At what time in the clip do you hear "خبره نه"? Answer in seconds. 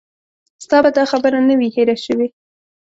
1.11-1.53